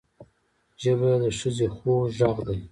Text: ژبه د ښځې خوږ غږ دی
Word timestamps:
ژبه 0.81 1.09
د 1.21 1.25
ښځې 1.39 1.67
خوږ 1.75 2.09
غږ 2.19 2.37
دی 2.47 2.59